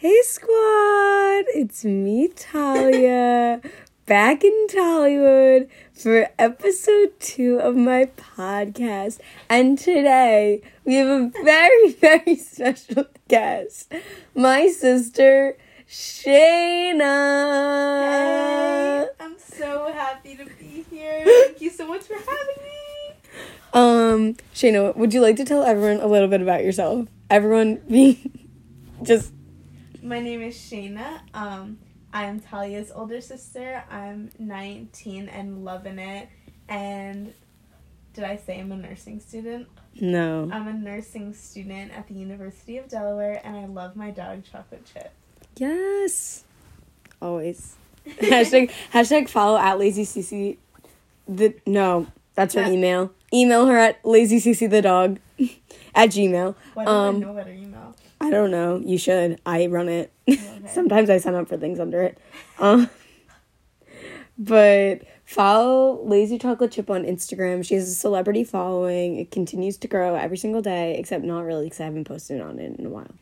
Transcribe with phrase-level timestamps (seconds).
[0.00, 3.60] Hey squad, it's me Talia,
[4.06, 9.20] back in Tollywood for episode two of my podcast.
[9.50, 13.92] And today we have a very, very special guest,
[14.34, 17.02] my sister Shayna.
[18.00, 21.26] Hey, I'm so happy to be here.
[21.26, 23.16] Thank you so much for having me.
[23.74, 27.06] Um, Shayna, would you like to tell everyone a little bit about yourself?
[27.28, 28.32] Everyone be
[29.02, 29.34] just
[30.02, 31.20] My name is Shayna.
[31.34, 31.78] Um,
[32.12, 33.84] I'm Talia's older sister.
[33.90, 36.28] I'm 19 and loving it.
[36.68, 37.32] And
[38.14, 39.68] did I say I'm a nursing student?
[40.00, 40.48] no.
[40.52, 44.84] I'm a nursing student at the University of Delaware, and I love my dog Chocolate
[44.92, 45.10] Chip.
[45.56, 46.44] Yes.
[47.20, 47.76] Always.
[48.06, 50.56] hashtag hashtag follow at lazy cc
[51.28, 52.70] the no that's her Yeah.
[52.70, 55.18] email email her at lazy cc the dog
[55.94, 57.20] at gmail Um,
[58.20, 58.58] I know about her email?
[58.60, 58.88] i don't know.
[58.88, 59.40] You should.
[59.46, 60.12] I run it.
[60.28, 60.66] Okay.
[60.68, 62.18] sometimes i sign up for things under it.
[62.58, 62.88] Um
[64.38, 67.64] but follow lazy chocolate chip on instagram.
[67.64, 69.16] She has a celebrity following.
[69.18, 72.58] It continues to grow every single day except not really because i haven't posted on
[72.58, 73.14] it in a while.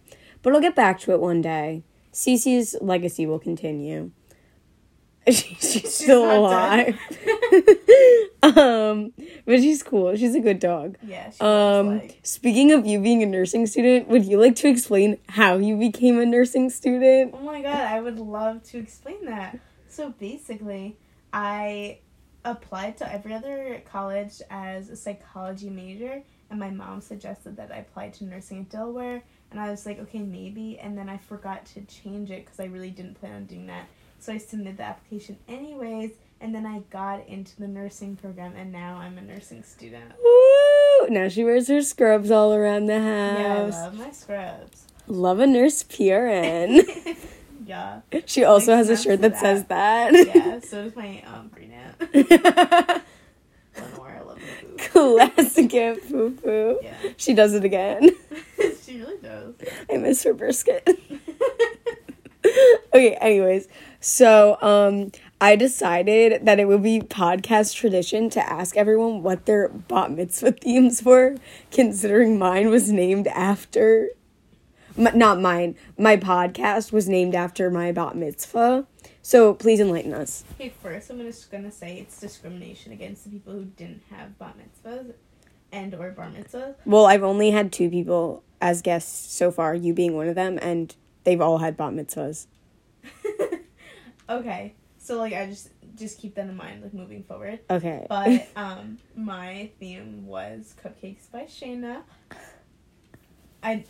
[0.42, 1.82] But i'll get back to it one day.
[2.12, 4.10] Cece's legacy will continue
[5.34, 6.98] she, she's, still alive.
[8.40, 9.12] Um
[9.46, 10.14] but she's cool.
[10.14, 10.96] She's a good dog.
[11.02, 15.18] Yeah, um like, speaking of you being a nursing student would you like to explain
[15.28, 17.34] how you became a nursing student?
[17.34, 19.58] Oh my god, I would love to explain that.
[19.88, 20.96] So basically,
[21.32, 21.98] I
[22.44, 27.78] applied to every other college as a psychology major, and my mom suggested that I
[27.78, 31.66] apply to nursing at Delaware, and I was like, okay, maybe, and then I forgot
[31.66, 33.86] to change it because I really didn't plan on doing that.
[34.20, 38.72] So I submitted the application anyways, and then I got into the nursing program, and
[38.72, 40.12] now I'm a nursing student.
[40.22, 41.08] Woo!
[41.08, 43.74] Now she wears her scrubs all around the house.
[43.74, 44.86] Yeah, I love my scrubs.
[45.06, 46.86] Love a nurse PRN.
[47.66, 50.12] yeah, she also has a shirt to that says that.
[50.12, 50.60] yeah.
[50.60, 52.12] So does my um green aunt.
[53.78, 54.78] Lenore, I love the food.
[54.78, 56.80] Classic Aunt Foo Foo.
[56.82, 56.94] Yeah.
[57.16, 58.10] She does it again.
[58.82, 59.54] she really does.
[59.90, 60.86] I miss her brisket.
[62.92, 63.68] okay, anyways,
[64.08, 69.68] so um I decided that it would be podcast tradition to ask everyone what their
[69.68, 71.36] bat mitzvah themes were,
[71.70, 74.08] considering mine was named after
[74.96, 75.76] m- not mine.
[75.96, 78.86] My podcast was named after my bat mitzvah.
[79.22, 80.42] So please enlighten us.
[80.54, 84.56] okay, first I'm just gonna say it's discrimination against the people who didn't have bat
[84.58, 85.12] mitzvahs
[85.70, 86.74] and or bar mitzvahs.
[86.84, 90.58] Well, I've only had two people as guests so far, you being one of them,
[90.60, 92.46] and they've all had bat mitzvahs.
[94.28, 97.60] Okay, so like I just just keep that in mind, like moving forward.
[97.70, 98.06] Okay.
[98.08, 102.02] But um, my theme was cupcakes by Shayna.
[103.62, 103.84] I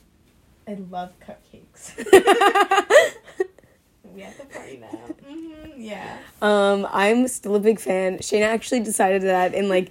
[0.67, 1.97] I love cupcakes.
[4.05, 4.89] we at the party now.
[5.27, 6.19] hmm yeah.
[6.43, 8.19] Um, I'm still a big fan.
[8.19, 9.91] Shayna actually decided that in like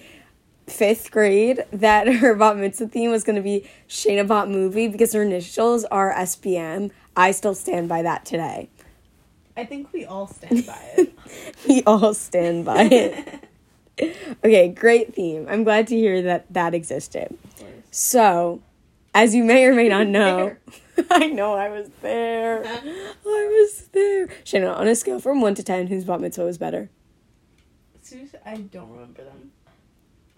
[0.68, 5.24] fifth grade that her bat mitzvah theme was gonna be Shayna Bot Movie because her
[5.24, 6.91] initials are SBM.
[7.16, 8.69] I still stand by that today.
[9.57, 11.13] I think we all stand by it.
[11.68, 13.44] We all stand by it.
[14.45, 15.47] Okay, great theme.
[15.50, 17.35] I'm glad to hear that that existed.
[17.90, 18.62] So,
[19.16, 20.56] as you may or may not know,
[21.09, 22.63] I know I was there.
[22.63, 22.84] I
[23.25, 24.28] was there.
[24.46, 26.91] Shayna, on a scale from one to ten, whose bat mitzvah was better?
[28.03, 29.51] Seriously, I don't remember them.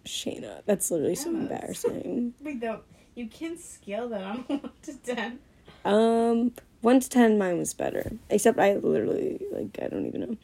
[0.05, 2.33] Shayna, that's literally so embarrassing.
[2.41, 2.79] Wait, though,
[3.13, 5.39] you can scale that on 1 to 10.
[5.83, 8.11] Um, one to ten, mine was better.
[8.29, 10.37] Except I literally like I don't even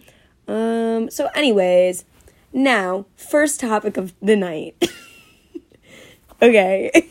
[0.47, 0.53] know.
[0.53, 1.09] Um.
[1.09, 2.05] So, anyways,
[2.53, 4.75] now first topic of the night.
[6.41, 6.91] okay.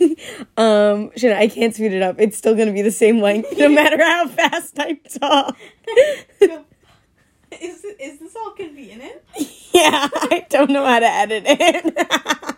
[0.57, 1.11] um.
[1.11, 2.17] Shayna, I can't speed it up.
[2.19, 5.57] It's still gonna be the same length no matter how fast I talk.
[7.61, 9.23] Is, is this all convenient?
[9.73, 12.57] yeah, I don't know how to edit it.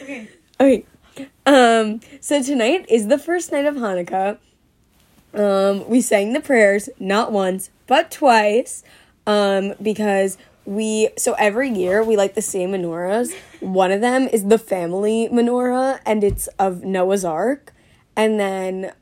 [0.00, 0.28] Okay.
[0.60, 0.84] Okay.
[1.46, 4.38] Um, so tonight is the first night of Hanukkah.
[5.34, 8.82] Um, we sang the prayers not once, but twice.
[9.26, 13.34] Um, because we so every year we light the same menorahs.
[13.60, 17.72] One of them is the family menorah and it's of Noah's Ark.
[18.16, 18.92] And then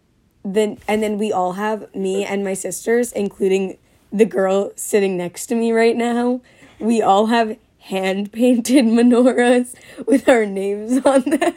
[0.44, 3.78] then and then we all have me and my sisters, including
[4.12, 6.40] the girl sitting next to me right now.
[6.78, 9.74] We all have hand painted menorahs
[10.06, 11.54] with our names on them.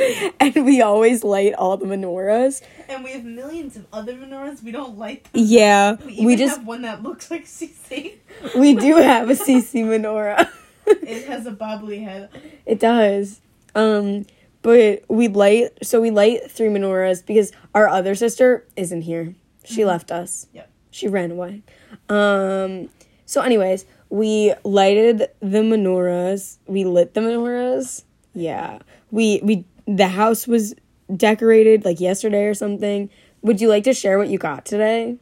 [0.40, 2.62] And we always light all the menorahs.
[2.88, 4.62] And we have millions of other menorahs.
[4.62, 5.42] We don't like them.
[5.46, 8.16] Yeah, We, we just have one that looks like CC.
[8.56, 10.48] we do have a CC menorah.
[10.86, 12.30] It has a bobbly head.
[12.66, 13.40] It does.
[13.76, 14.26] Um,
[14.62, 19.34] but we light so we light three menorahs because our other sister isn't here.
[19.64, 20.46] She left us.
[20.52, 20.68] Yep.
[20.90, 21.62] She ran away.
[22.08, 22.88] Um
[23.24, 26.58] so anyways, we lighted the menorahs.
[26.66, 28.02] We lit the menorahs.
[28.34, 28.80] Yeah.
[29.12, 29.64] We we
[29.96, 30.74] the house was
[31.14, 33.10] decorated like yesterday or something.
[33.42, 35.16] Would you like to share what you got today?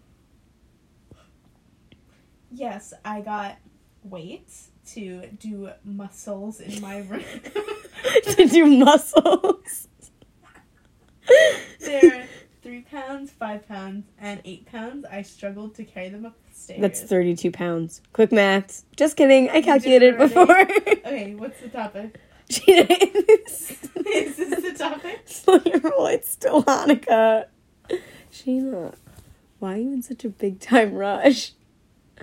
[2.51, 3.59] Yes, I got
[4.03, 7.25] weights to do muscles in my room.
[8.25, 9.89] to do muscles.
[11.81, 12.27] They're
[12.63, 15.05] three pounds, five pounds, and eight pounds.
[15.11, 16.81] I struggled to carry them up the stairs.
[16.81, 18.01] That's 32 pounds.
[18.13, 18.85] Quick maths.
[18.97, 19.51] Just kidding.
[19.51, 20.47] I calculated before.
[21.09, 22.21] Okay, what's the topic?
[22.51, 25.21] She Is this the topic?
[25.85, 27.47] well, it's still Hanukkah.
[28.33, 28.95] Shayna,
[29.59, 31.53] why are you in such a big time rush?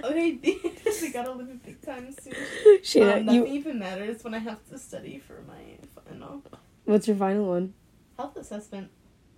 [0.03, 2.33] Okay, I gotta live a big time soon.
[2.81, 3.53] Shayna, um, nothing you.
[3.53, 5.77] even matters when I have to study for my
[6.09, 6.41] final
[6.85, 7.73] What's your final one?
[8.17, 8.89] health assessment.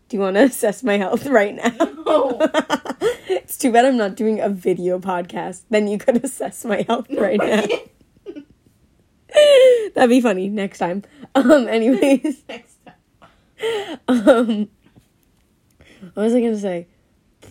[0.09, 1.73] Do you want to assess my health right now?
[2.05, 2.37] No.
[3.27, 5.63] it's too bad I'm not doing a video podcast.
[5.69, 7.65] Then you could assess my health right now.
[9.97, 11.01] That'd be funny next time.
[11.35, 11.67] Um.
[11.67, 12.44] Anyways.
[12.49, 13.99] Next time.
[14.07, 14.69] Um.
[16.13, 16.88] What was I gonna say?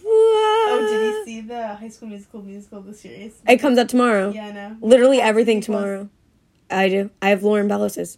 [0.04, 3.40] Oh, did you see the High School Musical musical the series?
[3.48, 4.30] It comes out tomorrow.
[4.30, 4.76] Yeah, I know.
[4.80, 6.08] Literally everything tomorrow.
[6.70, 7.10] I do.
[7.20, 8.16] I have Lauren Bellis's.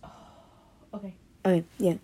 [0.92, 1.14] Okay.
[1.46, 1.94] Okay, yeah.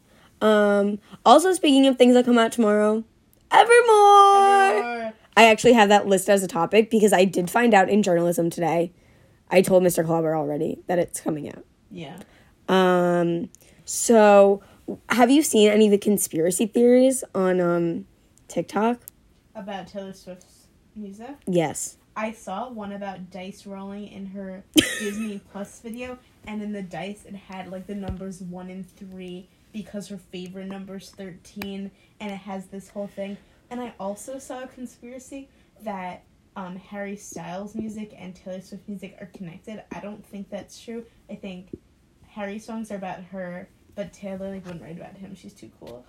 [0.41, 0.99] Um.
[1.27, 3.05] Also, speaking of things that come out tomorrow,
[3.51, 5.09] Evermore.
[5.09, 8.03] Or- I actually have that list as a topic because I did find out in
[8.03, 8.93] journalism today.
[9.51, 10.05] I told Mr.
[10.07, 11.65] Klauber already that it's coming out.
[11.95, 12.19] Yeah.
[12.69, 13.51] Um.
[13.85, 14.63] So,
[15.11, 18.07] have you seen any of the conspiracy theories on um
[18.49, 19.01] TikTok?
[19.55, 21.37] About Taylor Swift's music.
[21.47, 21.97] Yes.
[22.17, 27.25] I saw one about dice rolling in her Disney Plus video, and in the dice
[27.27, 31.91] it had like the numbers one and three because her favorite number's thirteen,
[32.21, 33.37] and it has this whole thing.
[33.71, 35.49] And I also saw a conspiracy
[35.83, 36.25] that
[36.57, 39.83] um, Harry Styles music and Taylor Swift music are connected.
[39.93, 41.05] I don't think that's true.
[41.29, 41.77] I think
[42.35, 45.35] Harry songs are about her, but Taylor like wouldn't write about him.
[45.35, 46.05] She's too cool.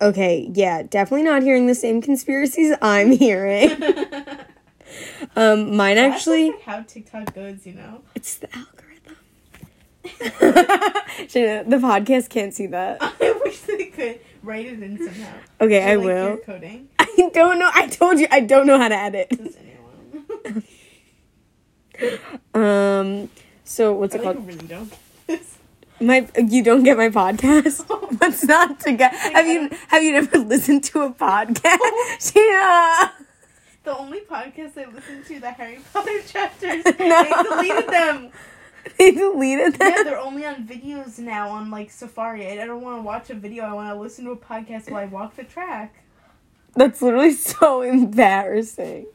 [0.00, 0.50] Okay.
[0.52, 0.82] Yeah.
[0.82, 3.70] Definitely not hearing the same conspiracies I'm hearing.
[5.36, 5.76] um.
[5.76, 6.50] Mine That's actually.
[6.50, 8.02] like, how TikTok goes, you know.
[8.14, 9.16] It's the algorithm.
[11.28, 12.98] Shayna, the podcast can't see that.
[13.00, 15.32] I wish they could write it in somehow.
[15.60, 16.36] Okay, Or, I like, will.
[16.38, 16.88] coding.
[16.98, 17.70] I don't know.
[17.72, 19.30] I told you I don't know how to edit.
[19.30, 20.64] Does anyone?
[22.52, 23.30] Um.
[23.64, 24.46] So what's I it like called?
[24.46, 24.92] really don't.
[26.00, 27.84] My you don't get my podcast.
[27.90, 29.12] Oh What's not to get?
[29.14, 31.78] Have you have you never listened to a podcast?
[31.80, 32.16] Oh.
[32.20, 33.10] Shayna.
[33.84, 36.92] the only podcast I listened to, the Harry Potter chapters, No.
[36.92, 38.30] they deleted them.
[38.98, 39.92] They deleted them.
[39.96, 42.46] Yeah, they're only on videos now on like Safari.
[42.60, 43.64] I don't want to watch a video.
[43.64, 45.94] I want to listen to a podcast while I walk the track.
[46.76, 49.06] That's literally so embarrassing.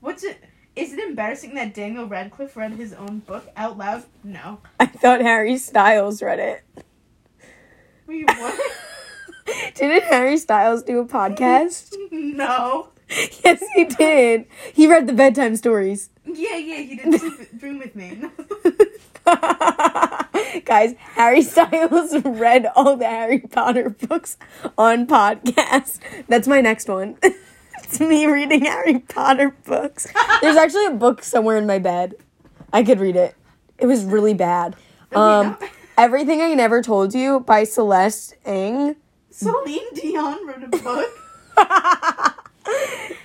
[0.00, 0.42] What's it?
[0.76, 4.04] Is it embarrassing that Daniel Radcliffe read his own book out loud?
[4.22, 4.58] No.
[4.78, 6.84] I thought Harry Styles read it.
[8.06, 8.60] Wait, what?
[9.74, 11.94] Didn't Harry Styles do a podcast?
[12.10, 12.90] no.
[13.42, 14.44] yes, he did.
[14.74, 16.10] He read the bedtime stories.
[16.26, 18.20] Yeah, yeah, he did sleep room with me.
[20.66, 24.36] Guys, Harry Styles read all the Harry Potter books
[24.76, 26.00] on podcast.
[26.28, 27.16] That's my next one.
[27.82, 30.06] It's me reading Harry Potter books.
[30.42, 32.14] There's actually a book somewhere in my bed.
[32.72, 33.34] I could read it.
[33.78, 34.76] It was really bad.
[35.14, 35.56] Um,
[35.96, 38.96] Everything I Never Told You by Celeste Ng.
[39.30, 42.42] Celine Dion wrote a book.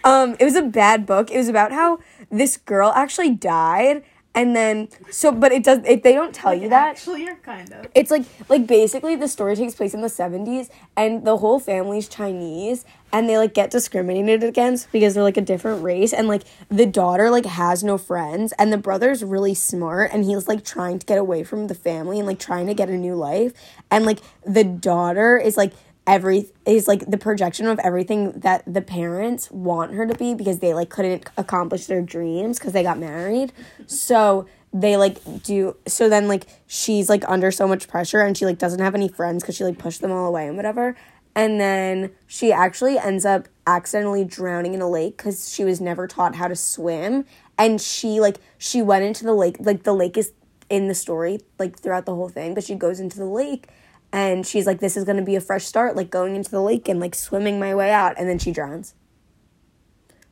[0.04, 1.30] Um, it was a bad book.
[1.32, 2.00] It was about how
[2.32, 5.80] this girl actually died, and then so, but it does.
[5.86, 6.92] It, they don't tell you that.
[6.92, 7.88] Actually, you're kind of.
[7.94, 12.08] It's like like basically the story takes place in the 70s and the whole family's
[12.08, 16.44] Chinese and they like get discriminated against because they're like a different race and like
[16.70, 20.98] the daughter like has no friends and the brother's really smart and he's like trying
[21.00, 23.52] to get away from the family and like trying to get a new life
[23.90, 25.74] and like the daughter is like
[26.08, 30.60] every is like the projection of everything that the parents want her to be because
[30.60, 33.54] they like couldn't accomplish their dreams because they got married.
[33.88, 38.46] So they like do so then like she's like under so much pressure and she
[38.46, 40.96] like doesn't have any friends because she like pushed them all away and whatever.
[41.36, 46.08] And then she actually ends up accidentally drowning in a lake because she was never
[46.08, 47.26] taught how to swim.
[47.58, 50.34] And she like she went into the lake like the lake is
[50.70, 53.68] in the story like throughout the whole thing but she goes into the lake
[54.14, 56.62] and she's like this is going to be a fresh start like going into the
[56.62, 58.94] lake and like swimming my way out and then she drowns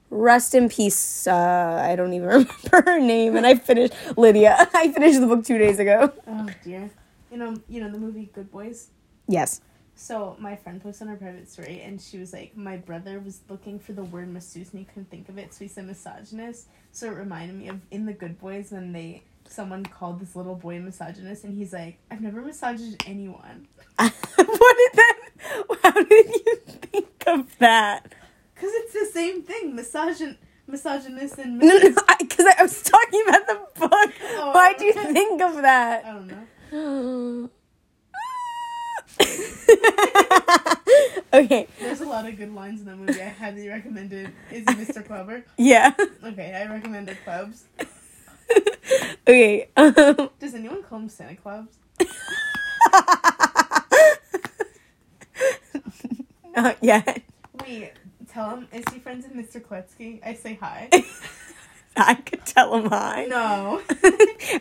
[0.10, 4.92] rest in peace uh i don't even remember her name and i finished lydia i
[4.92, 6.90] finished the book two days ago Oh dear.
[7.32, 8.88] You know, you know the movie Good Boys.
[9.28, 9.62] yes
[9.94, 13.42] So my friend posted on her private story, and she was like, "My brother was
[13.50, 16.70] looking for the word masseuse and he couldn't think of it, so he said misogynist."
[16.92, 20.56] So it reminded me of in the Good Boys when they someone called this little
[20.56, 25.20] boy misogynist, and he's like, "I've never massaged anyone." what did that?
[25.84, 26.56] How did you
[26.92, 28.14] think of that?
[28.56, 30.36] Cause it's the same thing, misogyn,
[30.68, 34.14] misogynist and No, no, because I, was talking about the book.
[34.24, 34.52] Oh.
[34.54, 36.06] Why do you think of that?
[36.06, 37.50] I don't know.
[41.34, 41.68] okay.
[41.80, 43.22] There's a lot of good lines in the movie.
[43.22, 44.30] I highly recommend it.
[44.52, 45.06] Is it Mr.
[45.08, 45.44] Clever?
[45.58, 45.94] Yeah.
[46.24, 47.18] Okay, I recommend it.
[47.24, 47.64] Clubs.
[49.28, 49.70] okay.
[49.76, 51.66] Um, Does anyone call him Santa Claus?
[56.56, 57.22] not yet.
[57.62, 57.94] Wait,
[58.28, 58.68] tell him.
[58.72, 59.62] Is he friends with Mr.
[59.62, 60.20] Kletsky?
[60.26, 60.90] I say hi.
[61.98, 63.26] I could tell him hi.
[63.26, 63.82] No.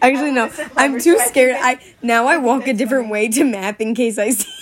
[0.02, 0.50] Actually, no.
[0.76, 1.18] I'm too.
[1.20, 1.56] Scared.
[1.58, 4.52] I now I walk a different way to map in case I see.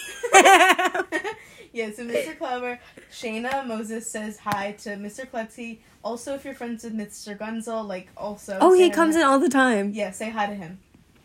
[1.76, 2.38] Yeah, so Mr.
[2.38, 2.80] Clever,
[3.12, 5.28] Shayna Moses says hi to Mr.
[5.30, 5.78] Kletsky.
[6.02, 7.36] Also, if you're friends with Mr.
[7.36, 8.56] Gunzel, like also.
[8.62, 9.92] oh, he comes to- in all the time.
[9.92, 10.78] Yeah, say hi to him.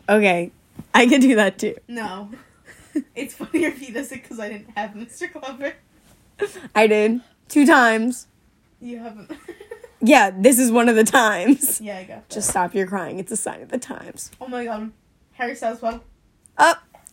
[0.08, 0.52] Okay,
[0.92, 1.76] I can do that too.
[1.88, 2.30] No.
[3.14, 5.32] it's funnier if he does it because I didn't have Mr.
[5.32, 5.72] Clever.
[6.74, 8.26] I did two times.
[8.80, 9.32] You haven't.
[10.04, 11.80] Yeah, this is one of the times.
[11.80, 12.34] yeah, I got that.
[12.34, 13.20] Just stop your crying.
[13.20, 14.32] It's a sign of the times.
[14.40, 14.90] Oh my god.
[15.34, 16.02] Harry Styles, well.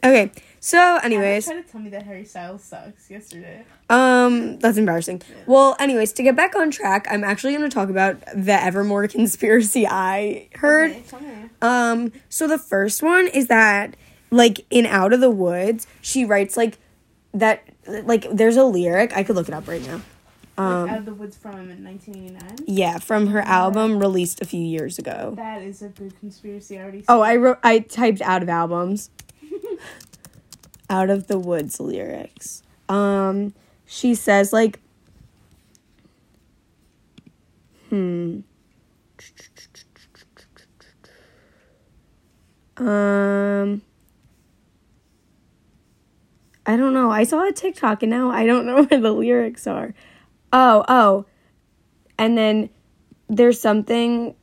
[0.03, 0.31] Okay.
[0.61, 1.03] So, Anyways.
[1.03, 3.63] anyways, tried to tell me that Harry Styles sucks yesterday.
[3.89, 5.21] um, that's embarrassing.
[5.29, 5.35] Yeah.
[5.47, 9.07] Well, anyways, to get back on track, I'm actually going to talk about the Evermore
[9.11, 10.91] conspiracy I heard.
[11.13, 11.45] Okay.
[11.61, 13.95] Um, so the first one is that
[14.31, 16.77] like in Out of the Woods, she writes like
[17.33, 19.95] that like there's a lyric, I could look it up right now.
[19.95, 20.03] Like,
[20.57, 22.65] Um Out of the Woods from in 1989.
[22.67, 25.33] yeah, from her album released a few years ago.
[25.37, 26.77] That is a good conspiracy.
[26.77, 27.05] I already.
[27.07, 29.09] Oh, I wrote I typed out of albums.
[30.89, 32.63] Out of the Woods lyrics.
[32.87, 33.53] Um
[33.85, 34.79] she says like
[37.89, 38.39] hmm
[42.77, 43.81] um
[46.65, 47.09] I don't know.
[47.09, 49.93] I saw a TikTok and now I don't know where the lyrics are.
[50.53, 51.25] Oh, oh.
[52.17, 52.69] And then
[53.27, 54.35] there's something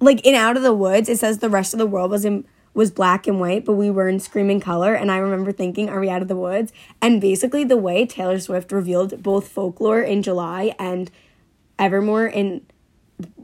[0.00, 2.44] like in Out of the Woods, it says the rest of the world was in
[2.74, 4.94] was black and white, but we were in screaming color.
[4.94, 6.72] And I remember thinking, are we out of the woods?
[7.00, 11.10] And basically, the way Taylor Swift revealed both folklore in July and
[11.78, 12.66] Evermore in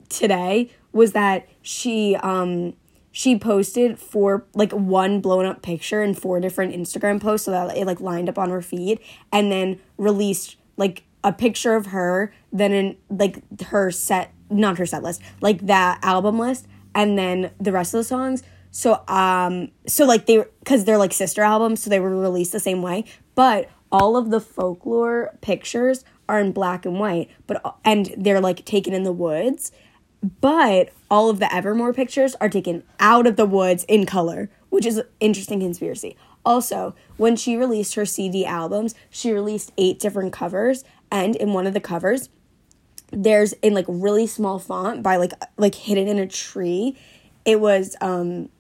[0.09, 2.75] today was that she um
[3.13, 7.77] she posted four like one blown up picture in four different Instagram posts so that
[7.77, 9.01] it like lined up on her feed
[9.33, 14.87] and then released like a picture of her then in like her set not her
[14.87, 19.71] set list like that album list and then the rest of the songs so um
[19.87, 23.05] so like they because they're like sister albums so they were released the same way
[23.35, 28.65] but all of the folklore pictures are in black and white but and they're like
[28.65, 29.73] taken in the woods
[30.41, 34.85] but all of the Evermore pictures are taken out of the woods in color, which
[34.85, 36.17] is interesting conspiracy.
[36.45, 41.67] Also, when she released her CD albums, she released eight different covers, and in one
[41.67, 42.29] of the covers,
[43.11, 46.97] there's in like really small font by like like hidden in a tree.
[47.45, 48.50] It was um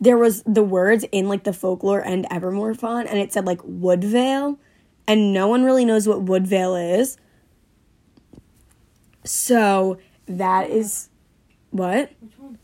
[0.00, 3.60] there was the words in like the folklore and Evermore font, and it said like
[3.62, 4.58] Woodvale,
[5.06, 7.16] and no one really knows what Woodvale is.
[9.24, 11.08] So that is
[11.70, 12.12] what?
[12.20, 12.58] Which one?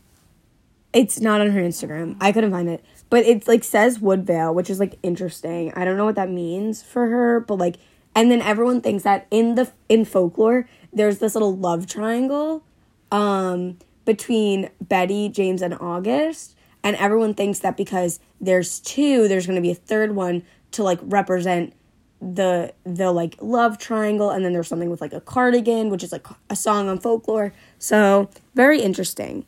[0.93, 2.15] It's not on her Instagram.
[2.21, 2.85] I couldn't find it.
[3.09, 5.73] But it's like says Woodvale, which is like interesting.
[5.75, 7.77] I don't know what that means for her, but like
[8.15, 12.63] and then everyone thinks that in the in folklore there's this little love triangle
[13.11, 19.55] um between Betty, James and August, and everyone thinks that because there's two, there's going
[19.55, 21.73] to be a third one to like represent
[22.21, 24.29] the the like love triangle.
[24.29, 27.53] And then there's something with like a cardigan which is like a song on folklore.
[27.79, 29.45] So very interesting.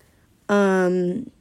[0.50, 1.32] Um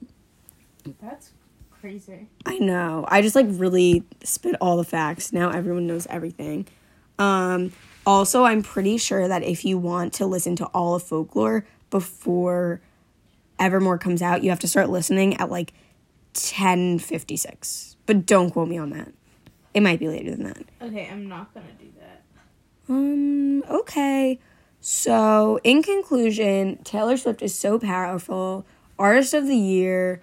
[1.00, 1.32] That's
[1.70, 2.28] crazy.
[2.46, 3.04] i know.
[3.08, 5.32] I just like really spit all the facts.
[5.32, 6.66] Now everyone knows everything.
[7.18, 7.72] Um
[8.06, 12.80] also i'm pretty sure that if you want to listen to all of folklore before
[13.58, 15.72] evermore comes out you have to start listening at like
[16.34, 19.12] 1056 but don't quote me on that
[19.72, 22.22] it might be later than that Okay, I'm not gonna do that.
[22.88, 24.38] Um, okay.
[24.80, 28.66] So, in conclusion, Taylor Swift is so powerful.
[28.98, 30.20] Artist of the Year.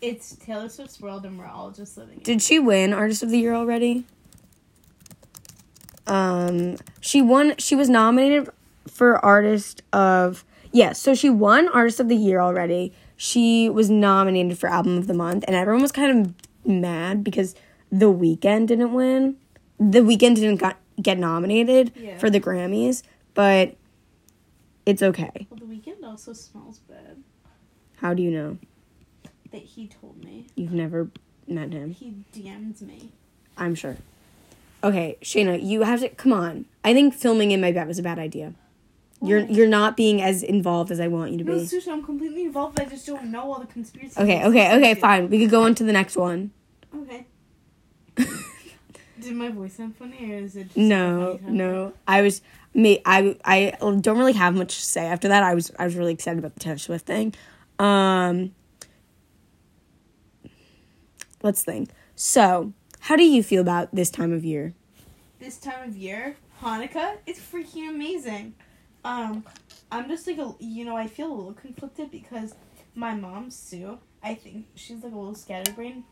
[0.00, 2.14] It's Taylor Swift's world, and we're all just living.
[2.14, 2.24] in it.
[2.24, 4.06] Did she win Artist of the Year already?
[6.06, 8.48] Um, she won, she was nominated
[8.86, 12.94] for Artist of, yeah, so she won Artist of the Year already.
[13.20, 16.34] She was nominated for Album of the Month, and everyone was kind of
[16.64, 17.56] mad because
[17.90, 19.36] The Weeknd didn't win.
[19.78, 22.16] The Weeknd didn't got, get nominated Yeah.
[22.18, 23.02] for the Grammys,
[23.34, 23.74] but
[24.86, 25.48] it's okay.
[25.50, 27.16] Well, the Weeknd also smells bad.
[27.96, 28.58] How do you know?
[29.50, 30.46] That he told me.
[30.54, 31.10] You've never
[31.48, 31.90] met him.
[31.90, 33.10] He DM'd me.
[33.56, 33.96] I'm sure.
[34.84, 36.66] Okay, Shayna, you have to come on.
[36.84, 38.54] I think filming in my bed was a bad idea.
[39.20, 41.60] You're you're not being as involved as I want you to No, be.
[41.60, 42.78] Susha, I'm completely involved.
[42.78, 44.20] I just don't know all the conspiracy.
[44.20, 45.28] Okay, okay, okay, fine.
[45.28, 46.52] We could go on to the next one.
[46.94, 47.26] Okay.
[49.20, 51.92] Did my voice sound funny, or is it just No, no.
[52.06, 52.40] I was
[52.72, 53.00] me.
[53.04, 55.42] I I don't really have much to say after that.
[55.42, 57.34] I was I was really excited about the Taylor Swift thing.
[57.80, 58.52] Um,
[61.42, 61.90] let's think.
[62.14, 64.74] So, how do you feel about this time of year?
[65.40, 68.54] This time of year, Hanukkah, it's freaking amazing.
[69.04, 69.44] Um,
[69.90, 72.54] I'm just like a, you know, I feel a little conflicted because
[72.94, 76.04] my mom Sue, I think she's like a little scatterbrained,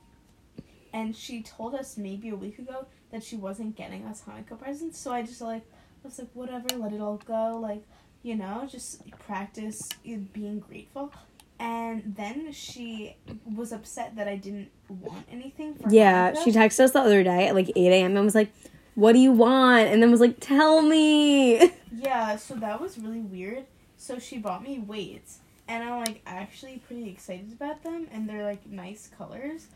[0.92, 4.98] and she told us maybe a week ago that she wasn't getting us Hanukkah presents.
[4.98, 5.62] So I just like
[6.04, 7.58] I was like, whatever, let it all go.
[7.60, 7.82] Like,
[8.22, 11.12] you know, just practice being grateful.
[11.58, 16.44] And then she was upset that I didn't want anything for Yeah, Hanukkah.
[16.44, 18.16] she texted us the other day at like 8 a.m.
[18.16, 18.52] and was like,
[18.94, 19.88] What do you want?
[19.88, 21.72] And then was like, Tell me.
[22.06, 23.66] Yeah, so that was really weird.
[23.96, 28.44] So she bought me weights, and I'm like actually pretty excited about them, and they're
[28.44, 29.66] like nice colors,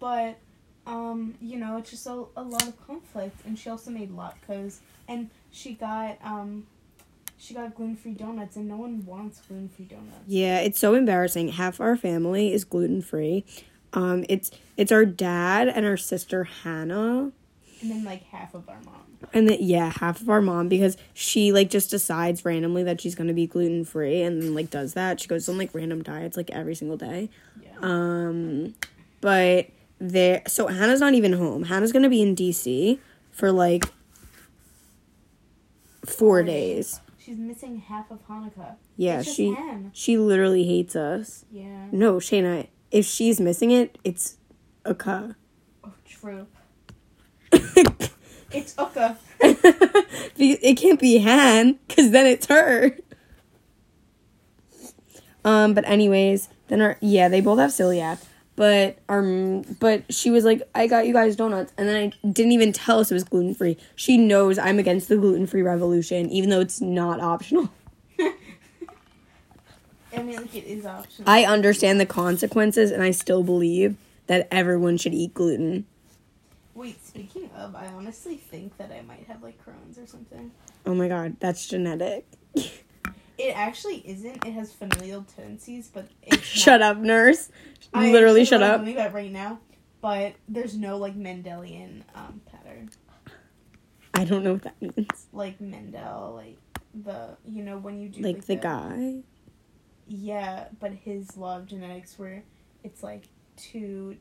[0.00, 0.38] but
[0.86, 3.38] um, you know, it's just a, a lot of conflict.
[3.44, 6.66] And she also made latkes, and she got um,
[7.38, 10.24] she got gluten free donuts, and no one wants gluten free donuts.
[10.26, 11.50] Yeah, it's so embarrassing.
[11.50, 13.44] Half our family is gluten free.
[13.92, 17.32] Um, it's it's our dad and our sister Hannah.
[17.82, 19.02] And then like half of our mom.
[19.32, 23.14] And then yeah, half of our mom because she like just decides randomly that she's
[23.14, 25.20] gonna be gluten free and then like does that.
[25.20, 27.28] She goes on like random diets like every single day.
[27.62, 27.70] Yeah.
[27.82, 28.74] Um,
[29.20, 29.68] but
[29.98, 31.64] there, so Hannah's not even home.
[31.64, 32.98] Hannah's gonna be in DC
[33.30, 33.84] for like
[36.04, 37.00] four days.
[37.18, 38.76] She's missing half of Hanukkah.
[38.96, 39.56] Yeah, she
[39.92, 41.44] she literally hates us.
[41.50, 41.88] Yeah.
[41.90, 44.36] No, Shayna, if she's missing it, it's
[44.84, 45.30] a ka.
[45.84, 46.46] Oh, true.
[48.52, 49.16] It's Uka.
[49.40, 52.96] it can't be Han, because then it's her.
[55.44, 58.24] Um, but anyways, then our yeah, they both have celiac.
[58.56, 62.52] But um, but she was like, I got you guys donuts, and then I didn't
[62.52, 63.76] even tell us it was gluten free.
[63.94, 67.70] She knows I'm against the gluten free revolution, even though it's not optional.
[68.18, 68.32] I
[70.22, 71.30] mean, like it is optional.
[71.30, 73.96] I understand the consequences, and I still believe
[74.28, 75.84] that everyone should eat gluten.
[76.76, 80.50] Wait, speaking of, I honestly think that I might have like Crohn's or something.
[80.84, 82.26] Oh my god, that's genetic.
[83.38, 84.46] It actually isn't.
[84.46, 86.08] It has familial tendencies, but
[86.40, 87.50] shut up, nurse.
[87.92, 88.80] I Literally, shut up.
[88.80, 89.58] Believe that right now,
[90.00, 92.88] but there's no like Mendelian um, pattern,
[94.14, 95.26] I don't know what that means.
[95.34, 96.56] like Mendel, like
[96.94, 99.18] the you know when you do Like the guy.
[100.08, 102.42] Yeah, but his law of genetics where
[102.82, 103.24] it's like
[103.58, 104.16] two,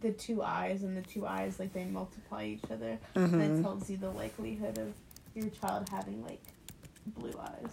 [0.00, 2.98] the two eyes and the two eyes like they multiply each other.
[3.14, 3.62] And it Uh-huh.
[3.62, 4.92] tells you the likelihood of
[5.34, 6.42] your child having like
[7.06, 7.72] blue eyes.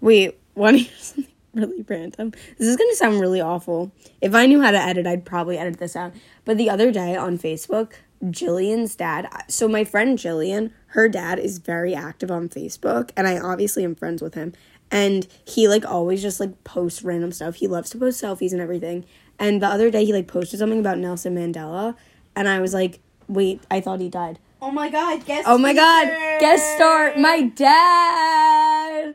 [0.00, 2.30] Wait, want to hear something really random?
[2.58, 3.90] This is gonna sound really awful.
[4.20, 6.12] If I knew how to edit, I'd probably edit this out.
[6.44, 7.92] But the other day on Facebook,
[8.24, 9.28] Jillian's dad.
[9.48, 13.94] So my friend Jillian, her dad is very active on Facebook, and I obviously am
[13.94, 14.52] friends with him.
[14.90, 17.56] And he like always just like posts random stuff.
[17.56, 19.04] He loves to post selfies and everything.
[19.38, 21.94] And the other day he like posted something about Nelson Mandela,
[22.34, 24.38] and I was like, wait, I thought he died.
[24.60, 26.36] Oh my god, guest Oh my god, speaker!
[26.40, 29.14] guest star, my dad.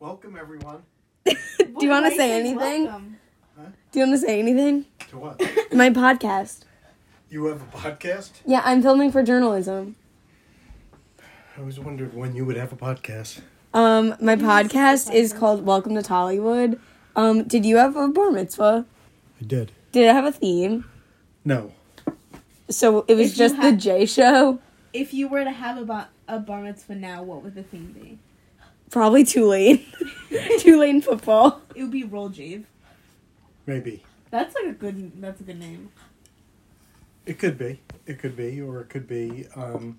[0.00, 0.82] Welcome, everyone.
[1.24, 1.36] Do
[1.80, 2.84] you want to say say anything?
[2.86, 3.16] welcome?
[3.92, 4.84] Do you want to say anything?
[5.10, 5.40] To what?
[5.72, 6.64] My podcast.
[7.30, 8.30] You have a podcast?
[8.44, 9.96] Yeah, I'm filming for journalism.
[11.56, 13.40] I was wondering when you would have a podcast.
[13.72, 16.78] Um, my podcast is called Welcome to Tollywood.
[17.14, 18.84] Um, did you have a bar mitzvah?
[19.40, 19.72] I did.
[19.92, 20.84] Did it have a theme?
[21.44, 21.72] No.
[22.68, 24.58] So it was If you just the had- J show.
[24.92, 27.92] If you were to have a, bar- a bar mitzvah now, what would the theme
[27.92, 28.18] be?
[28.90, 29.84] Probably Tulane.
[30.60, 31.60] Tulane football.
[31.74, 32.64] It would be Roll Jave.
[33.66, 34.02] Maybe.
[34.30, 35.20] That's like a good.
[35.20, 35.90] That's a good name.
[37.26, 37.80] It could be.
[38.06, 38.60] It could be.
[38.60, 39.98] Or it could be, um,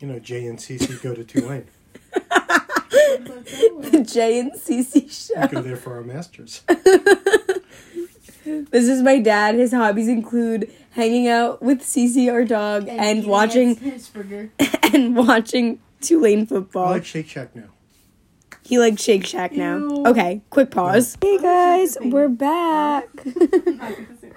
[0.00, 1.66] you know, Jay and Cece go to Tulane.
[3.18, 5.46] The J and CC We show.
[5.48, 6.62] go there for our masters.
[8.70, 9.54] This is my dad.
[9.56, 14.00] His hobbies include hanging out with CC, our dog, and, eating watching
[14.92, 16.56] and watching Tulane football.
[16.56, 16.92] I football.
[16.92, 17.68] like Shake Shack now.
[18.64, 19.76] He likes Shake Shack now.
[19.76, 20.04] Ew.
[20.06, 21.16] Okay, quick pause.
[21.20, 23.08] Hey guys, we're back.
[23.24, 23.32] I'm
[23.78, 24.30] not gonna say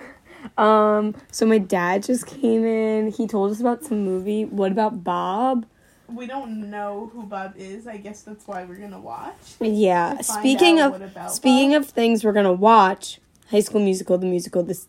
[0.56, 0.62] that.
[0.62, 3.12] Um, so my dad just came in.
[3.12, 4.46] He told us about some movie.
[4.46, 5.66] What about Bob?
[6.08, 7.88] We don't know who Bob is.
[7.88, 9.56] I guess that's why we're gonna watch.
[9.62, 10.16] Yeah.
[10.18, 11.82] To Speaking of speaking Bob.
[11.84, 13.20] of things we're gonna watch,
[13.52, 14.88] High School Musical, the musical, this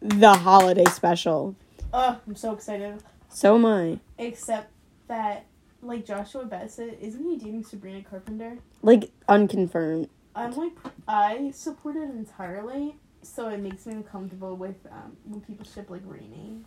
[0.00, 1.56] the holiday special.
[1.92, 3.02] Oh, I'm so excited.
[3.28, 3.98] So am I.
[4.18, 4.70] Except
[5.08, 5.46] that,
[5.82, 8.58] like Joshua Bassett, isn't he dating Sabrina Carpenter?
[8.82, 10.08] Like unconfirmed.
[10.36, 10.72] I'm like,
[11.08, 16.02] I support it entirely, so it makes me uncomfortable with um, when people ship like
[16.04, 16.60] Rainy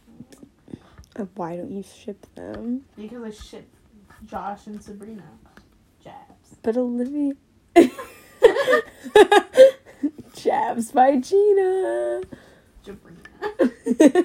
[1.15, 2.83] Uh, Why don't you ship them?
[2.97, 3.69] because I ship
[4.25, 5.23] Josh and Sabrina.
[6.03, 6.57] Jabs.
[6.61, 7.33] But Olivia.
[10.43, 12.21] Jabs by Gina.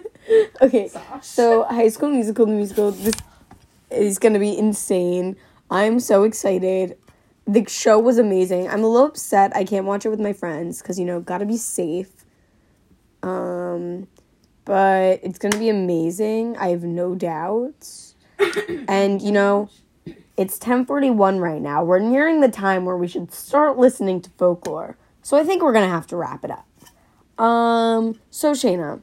[0.61, 1.25] Okay, Sash.
[1.25, 3.15] so High School Musical, the musical, this
[3.91, 5.37] is gonna be insane.
[5.71, 6.99] I'm so excited.
[7.47, 8.69] The show was amazing.
[8.69, 11.47] I'm a little upset I can't watch it with my friends because you know gotta
[11.47, 12.11] be safe.
[13.23, 14.07] Um,
[14.65, 16.57] but it's gonna be amazing.
[16.59, 18.17] I have no doubts.
[18.89, 19.71] and you know,
[20.37, 21.85] it's 10:41 right now.
[21.85, 24.97] We're nearing the time where we should start listening to folklore.
[25.29, 26.67] So I think we're gonna have to wrap it up.
[27.39, 29.03] Um, so Shayna,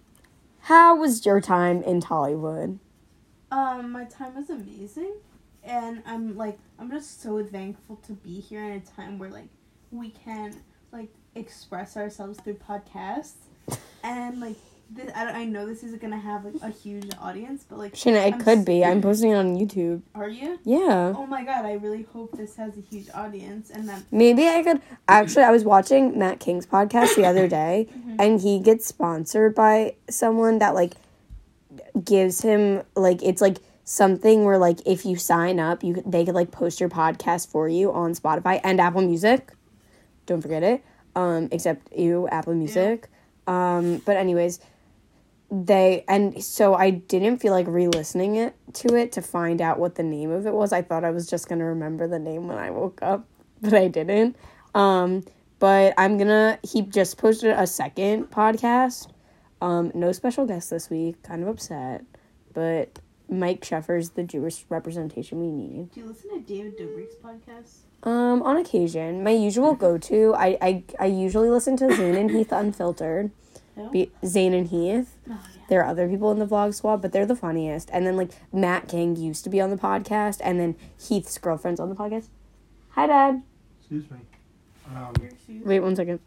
[0.62, 2.80] how was your time in Tollywood?
[3.52, 5.14] Um, my time was amazing,
[5.64, 9.50] and I'm like, I'm just so thankful to be here in a time where like
[9.92, 10.56] we can
[10.92, 13.46] like express ourselves through podcasts,
[14.04, 14.58] and like
[14.90, 18.28] this, I, I know this isn't gonna have like a huge audience, but like, Shayna,
[18.28, 18.86] it I'm could be.
[18.86, 20.02] I'm posting it on YouTube.
[20.14, 20.60] Are you?
[20.64, 21.14] Yeah.
[21.16, 24.64] Oh my god, I really hope this has a huge audience, and that Maybe I
[24.64, 24.82] could.
[25.08, 27.88] Actually, I was watching Matt King's podcast the other day,
[28.20, 30.94] and he gets sponsored by someone that like
[32.04, 36.36] gives him like it's like something where like if you sign up, you they could
[36.36, 39.52] like post your podcast for you on Spotify and Apple Music.
[40.26, 40.84] Don't forget it.
[41.16, 43.08] Um, except you, Apple Music.
[43.48, 44.60] Um, but anyways,
[45.64, 49.96] they and so I didn't feel like re-listening it to it to find out what
[49.96, 50.74] the name of it was.
[50.74, 53.26] I thought I was just gonna remember the name when I woke up,
[53.62, 54.36] but I didn't.
[54.74, 55.24] Um,
[55.60, 56.60] but I'm gonna.
[56.64, 59.10] He just posted a second podcast.
[59.62, 61.24] Um, no special guest this week.
[61.24, 62.04] Kind of upset,
[62.54, 65.92] but Mike Sheffer's the Jewish representation we need.
[65.92, 67.78] do you listen to David Dobrik's podcast?
[68.08, 70.34] Um, on occasion, my usual go-to.
[70.36, 73.32] I I, I usually listen to Zane and Heath Unfiltered.
[73.76, 73.90] Who?
[73.90, 75.18] Be, Zane and Heath.
[75.30, 75.62] Oh yeah.
[75.70, 77.90] There are other people in the vlog squad, but they're the funniest.
[77.92, 81.80] And then like Matt King used to be on the podcast, and then Heath's girlfriend's
[81.80, 82.30] on the podcast.
[82.92, 83.44] Hi, Dad.
[83.80, 84.18] Excuse me.
[84.96, 85.14] Um,
[85.64, 86.20] Wait one second.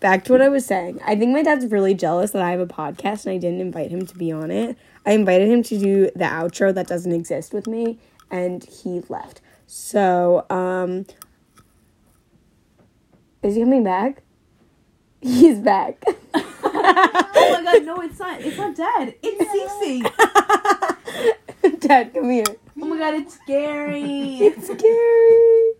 [0.00, 1.00] Back to what I was saying.
[1.06, 3.92] I think my dad's really jealous that I have a podcast and I didn't invite
[3.92, 4.76] him to be on it.
[5.06, 7.98] I invited him to do the outro that doesn't exist with me,
[8.30, 9.40] and he left.
[9.66, 11.06] So, um,
[13.42, 14.22] is he coming back?
[15.20, 16.02] He's back.
[16.88, 18.40] oh my god, no, it's not.
[18.40, 19.14] It's not Dad.
[19.22, 19.44] It's
[21.72, 21.80] Cece.
[21.80, 22.44] Dad, come here.
[22.80, 24.38] Oh my god, it's scary.
[24.38, 25.72] It's scary.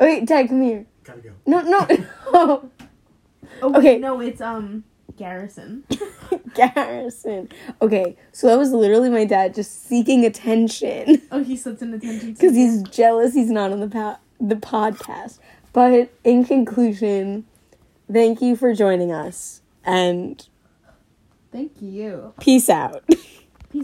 [0.00, 0.86] Wait, Dad, come here.
[1.04, 1.30] gotta go.
[1.46, 1.86] No, no.
[2.26, 2.70] oh,
[3.62, 3.78] Okay.
[3.78, 3.98] okay.
[3.98, 4.84] No, it's um
[5.16, 5.84] Garrison.
[6.54, 7.48] Garrison.
[7.80, 12.32] Okay, so that was literally my dad just seeking attention Oh, he sets an attention
[12.32, 15.38] because he's jealous he's not on the pa- the podcast.
[15.72, 17.44] But in conclusion,
[18.12, 20.46] thank you for joining us and
[21.52, 22.34] Thank you.
[22.40, 23.04] peace out.